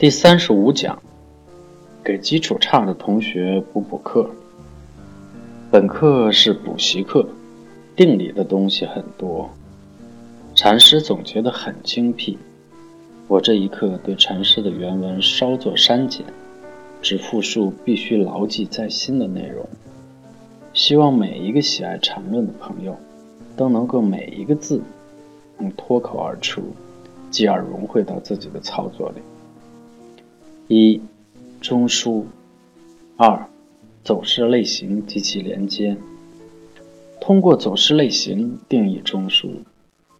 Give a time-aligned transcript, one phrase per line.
[0.00, 0.98] 第三十五讲，
[2.02, 4.30] 给基础差的同学补补课。
[5.70, 7.28] 本课是补习课，
[7.94, 9.50] 定理的东西很多，
[10.54, 12.38] 禅师总结的很精辟。
[13.28, 16.24] 我这一课对禅师的原文稍作删减，
[17.02, 19.68] 只复述必须牢记在心的内容。
[20.72, 22.96] 希望每一个喜爱禅论的朋友，
[23.54, 24.80] 都能够每一个字
[25.58, 26.62] 能脱口而出，
[27.30, 29.20] 继而融汇到自己的操作里。
[30.72, 31.00] 一、
[31.60, 32.26] 中枢；
[33.16, 33.50] 二、
[34.04, 35.96] 走势类型及其连接。
[37.20, 39.64] 通过走势类型定义中枢，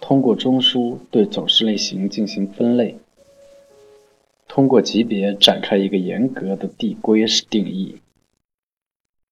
[0.00, 2.96] 通过中枢对走势类型进行分类，
[4.48, 7.96] 通过级别展开一个严格的递归式定义。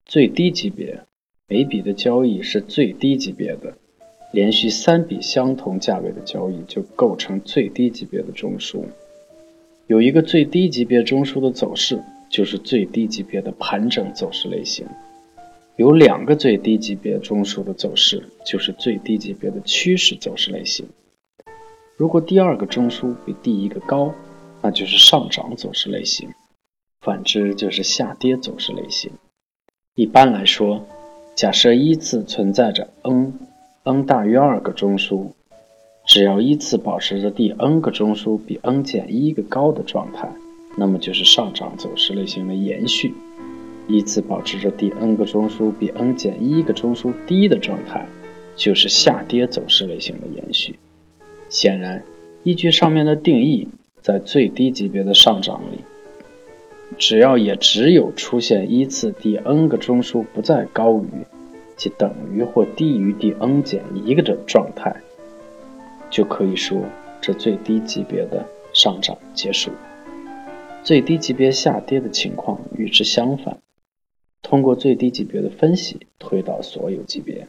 [0.04, 1.00] 最低级别，
[1.48, 3.78] 每笔的交易是最低级别的，
[4.32, 8.84] 连续三笔相同价位的交易就构成最低级别的中枢。
[9.88, 14.84] 有一个最低级别中枢的走势，就是最低级别的盘整走势类型；
[15.76, 20.88] 有两个最低级别中枢的走势，就是最低级别的趋势走势类型。
[21.96, 24.12] 如果第二个中枢比第一个高，
[24.60, 26.30] 那就是上涨走势类型；
[27.00, 29.12] 反之就是下跌走势类型。
[29.94, 30.84] 一般来说，
[31.36, 35.30] 假设依次存在着 n，n 大于二个中枢。
[36.06, 40.30] 只要依次保持着第 n 个中枢比 n 减一个高的状态，
[40.76, 43.10] 那么就是上涨走势类型的延续；
[43.88, 48.06] 依次保持着第 n 个中枢比 n 减一个中枢低的状态，
[48.54, 50.78] 就是下跌走势类型的延续。
[51.48, 52.04] 显然，
[52.44, 53.66] 依据上面的定义，
[54.00, 55.80] 在最低级别的上涨里，
[56.96, 61.26] 只要也只有出现依次第 n 个中枢不再高于，
[61.76, 64.94] 即等于或低于第 n 减一个的状态。
[66.16, 66.82] 就可以说，
[67.20, 69.70] 这最低级别的上涨结束，
[70.82, 73.58] 最低级别下跌的情况与之相反。
[74.40, 77.46] 通过最低级别的分析，推导所有级别。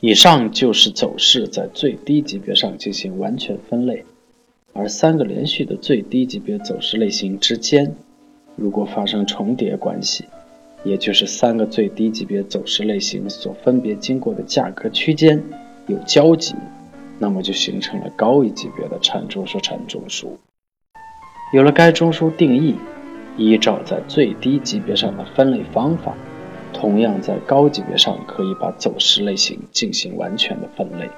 [0.00, 4.04] 以上就是走势在最低级别上进行完全分类，
[4.72, 7.94] 而三个连续的最低级别走势类型之间，
[8.56, 10.24] 如果发生重叠关系，
[10.82, 15.40] 也就是三个最低级别走势类型所分别经过的价格区间。
[15.86, 16.54] 有交集，
[17.18, 20.28] 那么就形成了高一级别的产中说缠中枢。
[21.52, 22.74] 有了该中枢定义，
[23.36, 26.14] 依照在最低级别上的分类方法，
[26.72, 31.08] 同样在高级别上可以把走势类型进行完全的分类。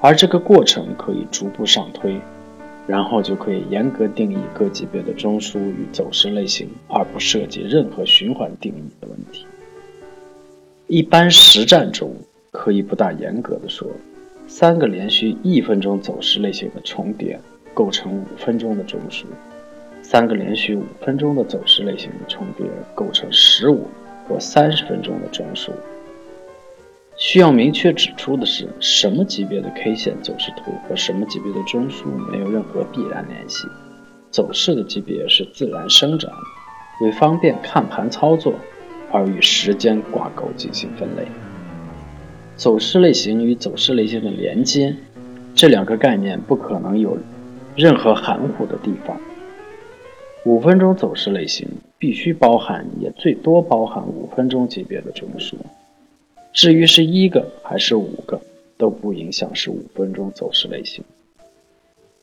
[0.00, 2.20] 而这个过程可以逐步上推，
[2.88, 9.46] 然后就可以严格定义各级别的中枢与走势类型，而不涉及任何循环定义的问题。
[10.88, 12.12] 一般实战中。
[12.50, 13.88] 可以不大严格的说，
[14.46, 17.38] 三个连续一分钟走势类型的重叠
[17.72, 19.24] 构成五分钟的中枢，
[20.02, 23.86] 三个连续五分钟的走势类型的重叠构成十五
[24.28, 25.70] 或三十分钟的中枢。
[27.16, 33.68] 需要明确指出的是，什么级别的 K 线走势图和什么级别的中枢没有任何必然联系，
[34.30, 36.32] 走势的级别是自然生长，
[37.02, 38.54] 为方便看盘操作
[39.12, 41.28] 而与时间挂钩进行分类。
[42.60, 44.94] 走势类型与走势类型的连接，
[45.54, 47.16] 这两个概念不可能有
[47.74, 49.18] 任何含糊的地方。
[50.44, 51.66] 五分钟走势类型
[51.98, 55.54] 必须包含，也最多包含五分钟级别的中枢。
[56.52, 58.38] 至于是一个还是五个，
[58.76, 61.02] 都不影响是五分钟走势类型，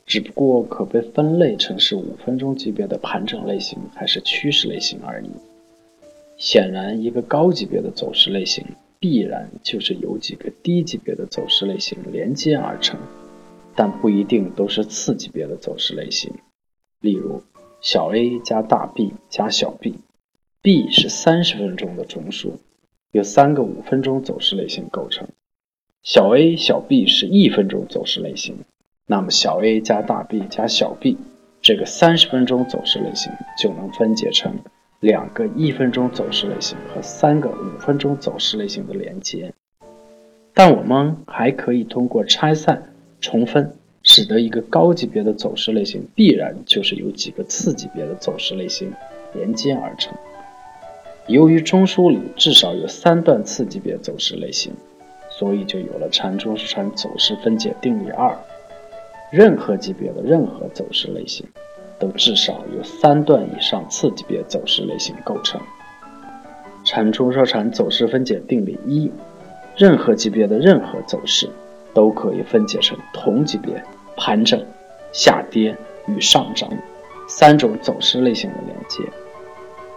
[0.06, 5.30] 只不过可被分类成是五分钟级别的盘整类型还是趋势类型而已。
[6.38, 8.64] 显然，一个高级别的走势类型。
[9.00, 13.00] 必然就是由几个低级别的走势类型连接而成，
[13.76, 16.34] 但不一定都是次级别的走势类型。
[17.00, 17.44] 例如，
[17.80, 22.54] 小 a 加大 B 加小 b，B 是三十分钟的中枢，
[23.12, 25.28] 由三个五分钟走势类型构成。
[26.02, 28.58] 小 a 小 b 是一分钟走势类型，
[29.06, 31.18] 那么小 a 加大 B 加小 b
[31.62, 33.32] 这个三十分钟走势类型
[33.62, 34.58] 就能分解成。
[35.00, 39.54] 两个一分钟走势类型和三个五分钟走势类型的连接，
[40.56, 48.92] 但我们还可以通过拆散重分，使得一个高级别的走势类型必然就是由几个次级别的走势类型
[49.36, 50.18] 连接而成。
[51.28, 54.74] 由于中枢里至少有三段次级别走势类型，
[55.30, 58.36] 所以就有了缠中枢缠走势分解定理二：
[59.32, 61.46] 任何级别的任何走势类型。
[62.00, 65.60] 都至少有三段以上次级别走势类型构成。
[66.84, 69.12] 缠中说产走势分解定理一：
[69.76, 71.50] 任何级别的任何走势
[71.94, 73.84] 都可以分解成同级别
[74.16, 74.64] 盘整
[75.12, 75.76] 下跌
[76.08, 76.70] 与上涨
[77.28, 79.04] 三种走势类型的连接。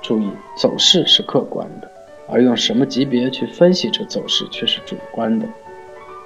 [0.03, 1.91] 注意，走势是客观的，
[2.27, 5.47] 而用什么级别去分析这走势却是主观的。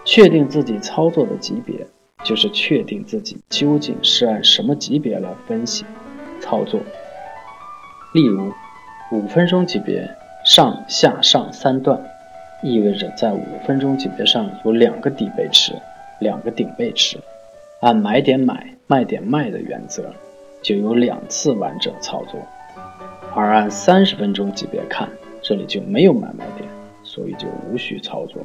[0.07, 1.87] 确定自己操作的级别，
[2.25, 5.85] 就是确定自己究竟是按什么级别来分析
[6.41, 6.81] 操作。
[8.15, 8.51] 例如，
[9.13, 10.09] 五分钟级别
[10.45, 12.01] 上下上三段，
[12.63, 15.75] 意味着在五分钟级别上有两个底背驰，
[16.19, 17.19] 两个顶背驰，
[17.81, 20.13] 按买点买、卖点卖的原则，
[20.63, 22.41] 就有两次完整操作。
[23.35, 25.09] 而按三十分钟级别看，
[25.43, 26.69] 这里就没有买卖点，
[27.03, 28.43] 所以就无需操作。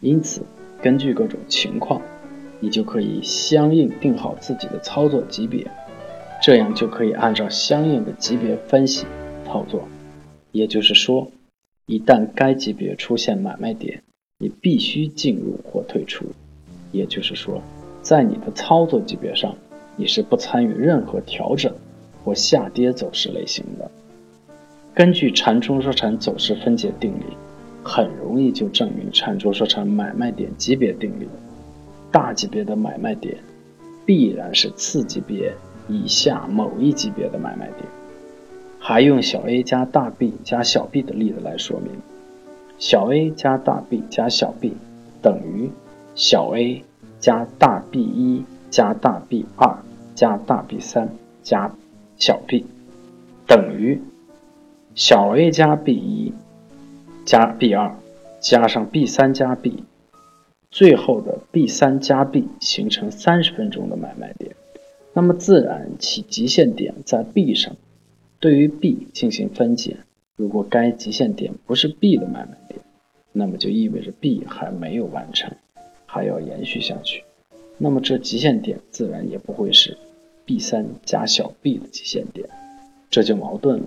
[0.00, 0.44] 因此。
[0.80, 2.00] 根据各种情况，
[2.60, 5.66] 你就可以相应定好自己的操作级别，
[6.42, 9.06] 这样就可以按照相应的级别分析
[9.46, 9.86] 操作。
[10.52, 11.30] 也就是说，
[11.86, 14.02] 一旦该级别出现买卖点，
[14.38, 16.26] 你必须进入或退出。
[16.90, 17.62] 也就是说，
[18.02, 19.54] 在你的操作级别上，
[19.96, 21.72] 你是不参与任何调整
[22.24, 23.90] 或下跌走势类型的。
[24.94, 27.24] 根据缠中说禅走势分解定理。
[27.80, 31.26] 很容易就证明缠中说禅买卖点级别定律，
[32.10, 33.38] 大级别的买卖点
[34.04, 35.54] 必然是次级别
[35.88, 37.84] 以下某一级别的买卖点。
[38.78, 41.90] 还用小 a 加大 B 加小 b 的例子来说明：
[42.78, 44.76] 小 a 加大 B 加小 b
[45.20, 45.70] 等于
[46.14, 46.84] 小 a
[47.20, 49.78] 加大 B 一加大 B 二
[50.14, 51.08] 加大 B 三
[51.42, 51.72] 加
[52.16, 52.64] 小 b
[53.46, 54.00] 等于
[54.94, 56.32] 小 a 加 B 一。
[57.28, 57.94] 加 B 二
[58.40, 59.84] 加上 B 三加 B，
[60.70, 64.54] 最后的 B 三加 B 形成三十分钟的买卖点，
[65.14, 67.74] 那么自然其极限点在 B 上。
[68.38, 69.96] 对于 B 进行分解，
[70.36, 72.80] 如果该极限点不是 B 的买卖点，
[73.32, 75.50] 那么就意味着 B 还没有完成，
[76.06, 77.24] 还要延续下去。
[77.78, 79.96] 那么这极限点自然也不会是
[80.44, 82.48] B 三加小 b 的极限点，
[83.10, 83.86] 这就矛盾了。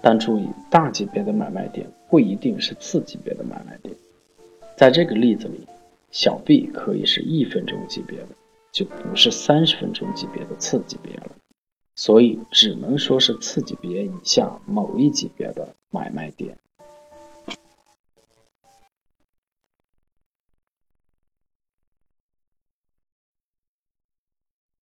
[0.00, 3.94] 但注意，大级别的买卖点不一定是次级别的买卖点。
[4.76, 5.60] 在这个例子里，
[6.10, 8.28] 小 b 可以是一分钟级别的，
[8.72, 11.30] 就不是三十分钟级别的次级别了。
[11.94, 16.56] 所以只能说是次级别以下某一级别的买卖点。